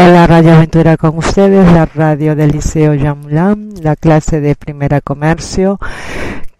Hola 0.00 0.28
Radio 0.28 0.52
Aventura 0.52 0.96
con 0.96 1.18
ustedes, 1.18 1.72
la 1.72 1.84
radio 1.84 2.36
del 2.36 2.52
Liceo 2.52 2.94
Yamulam, 2.94 3.74
la 3.82 3.96
clase 3.96 4.40
de 4.40 4.54
Primera 4.54 5.00
Comercio, 5.00 5.80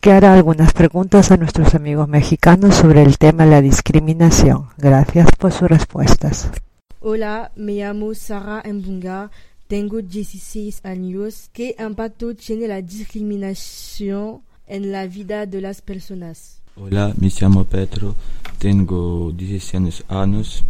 que 0.01 0.11
hará 0.11 0.35
algunas 0.35 0.73
preguntas 0.73 1.31
a 1.31 1.37
nuestros 1.37 1.77
amigos 1.77 2.09
mexicanos 2.09 2.75
sobre 2.75 3.05
el 3.05 3.17
tema 3.17 3.45
de 3.45 3.53
la 3.53 3.63
discriminación. 3.63 4.67
Gracias 4.77 5.29
por 5.39 5.53
sus 5.53 5.69
respuestas. 5.69 6.51
Hola, 6.99 7.53
me 7.55 7.75
llamo 7.75 8.13
Sara 8.13 8.65
Mbunga, 8.67 9.31
tengo 9.69 10.03
16 10.03 10.85
años. 10.85 11.49
¿Qué 11.53 11.77
impacto 11.79 12.35
tiene 12.35 12.67
la 12.67 12.83
discriminación 12.83 14.41
en 14.67 14.91
la 14.91 15.07
vida 15.07 15.47
de 15.47 15.61
las 15.61 15.81
personas? 15.81 16.61
Hola, 16.75 17.15
me 17.21 17.29
llamo 17.29 17.63
Pedro, 17.63 18.17
tengo 18.59 19.31
16 19.31 20.07
años. 20.09 20.65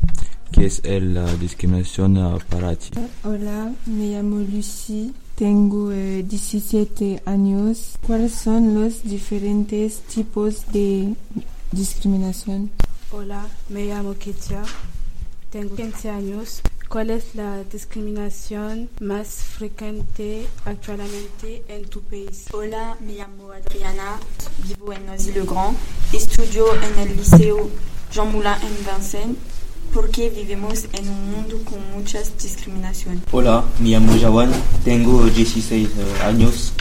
¿Qué 0.52 0.66
es 0.66 0.82
la 0.84 1.34
discriminación 1.36 2.16
uh, 2.16 2.38
para 2.48 2.74
ti? 2.74 2.90
Hola, 3.22 3.72
me 3.86 4.08
llamo 4.12 4.38
Lucy, 4.38 5.12
tengo 5.34 5.90
17 5.90 7.22
años. 7.26 7.98
¿Cuáles 8.06 8.32
son 8.32 8.74
los 8.74 9.02
diferentes 9.02 10.00
tipos 10.00 10.70
de 10.72 11.14
discriminación? 11.70 12.70
Hola, 13.12 13.46
me 13.68 13.86
llamo 13.86 14.14
Ketia, 14.14 14.62
tengo 15.50 15.76
15 15.76 16.10
años. 16.10 16.62
¿Cuál 16.88 17.10
es 17.10 17.34
la 17.34 17.62
discriminación 17.64 18.88
más 19.00 19.28
frecuente 19.28 20.46
actualmente 20.64 21.62
en 21.68 21.86
tu 21.86 22.00
país? 22.00 22.46
Hola, 22.54 22.96
me 23.00 23.16
llamo 23.16 23.52
Adriana, 23.52 24.18
vivo 24.66 24.94
en 24.94 25.04
Noisy-le-Grand, 25.04 25.76
estudio 26.14 26.66
en 26.82 26.98
el 26.98 27.16
Liceo 27.18 27.68
Jean 28.10 28.32
Moulin 28.32 28.54
en 28.62 28.86
Vincennes. 28.86 29.36
¿Por 29.92 30.10
qué 30.10 30.28
vivimos 30.30 30.84
en 30.92 31.08
un 31.08 31.30
mundo 31.30 31.58
con 31.64 31.78
muchas 31.96 32.32
discriminaciones? 32.40 33.22
Hola, 33.32 33.64
me 33.80 33.88
llamo 33.90 34.12
Jawan, 34.20 34.50
tengo 34.84 35.24
16 35.24 35.88
años, 36.24 36.72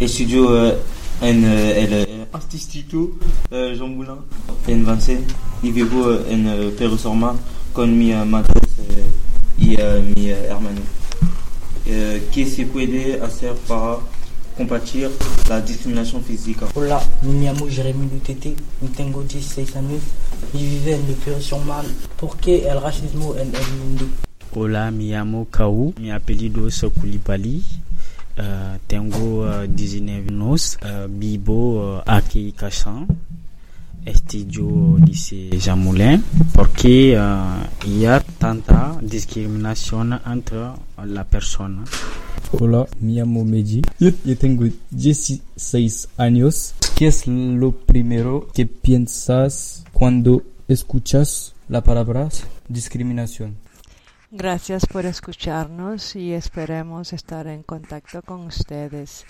estudio 0.00 0.78
en 1.20 1.44
el 1.44 2.26
Instituto 2.52 3.14
Jean 3.50 3.96
Moulin 3.96 4.16
en 4.66 4.86
Vincennes 4.86 5.24
y 5.62 5.70
vivo 5.72 6.12
en 6.28 6.74
Perú 6.76 6.96
Sorma 6.96 7.36
con 7.72 7.98
mi 7.98 8.12
madre 8.12 8.52
y 9.58 9.76
mi 10.16 10.28
hermano. 10.28 10.80
¿Qué 11.84 12.46
se 12.46 12.66
puede 12.66 13.20
hacer 13.22 13.54
para 13.68 13.98
combatir 14.56 15.10
la 15.48 15.60
discriminación 15.60 16.22
física? 16.22 16.66
Hola, 16.74 17.00
me 17.22 17.44
llamo 17.44 17.68
Jeremy 17.68 18.08
Lutete, 18.08 18.54
tengo 18.96 19.22
16 19.22 19.76
años 19.76 20.02
y 20.52 20.58
vivo 20.58 20.88
en 20.88 21.06
el 21.06 21.14
Perú 21.14 21.40
Sorma. 21.40 21.82
¿Por 22.18 22.36
qué 22.38 22.68
el 22.68 22.80
racismo 22.80 23.34
en 23.34 23.54
el 23.54 23.72
mundo? 23.78 24.06
Hola, 24.54 24.90
me 24.90 25.04
llamo 25.04 25.46
Kau, 25.50 25.94
mi 25.98 26.10
apellido 26.10 26.68
es 26.68 26.84
Kulipali. 27.00 27.64
Uh, 28.38 28.78
tengo 28.86 29.44
uh, 29.44 29.66
19 29.66 30.28
años, 30.30 30.78
uh, 30.82 31.06
vivo 31.06 31.98
uh, 31.98 32.02
aquí 32.06 32.46
en 32.48 32.52
Cachan, 32.52 33.06
estudio 34.06 34.96
lycée 35.04 35.50
Jean 35.58 35.78
Moulin, 35.78 36.24
porque 36.54 37.18
hay 37.18 38.06
tanta 38.38 38.96
discriminación 39.02 40.18
entre 40.24 40.72
la 41.04 41.24
persona. 41.24 41.84
Hola, 42.60 42.86
me 43.00 43.12
llamo 43.12 43.46
Meji, 43.46 43.80
yo, 43.98 44.10
tengo 44.36 44.66
16 44.90 46.08
años. 46.18 46.74
¿Qué 46.94 47.06
es 47.06 47.26
lo 47.26 47.72
primero 47.72 48.46
que 48.52 48.66
piensas 48.66 49.84
cuando 49.90 50.42
escuchas 50.68 51.54
la 51.68 51.82
palabra 51.82 52.28
discriminación? 52.68 53.56
Gracias 54.30 54.84
por 54.86 55.06
escucharnos 55.06 56.14
y 56.14 56.34
esperemos 56.34 57.14
estar 57.14 57.46
en 57.46 57.62
contacto 57.62 58.20
con 58.20 58.40
ustedes. 58.40 59.24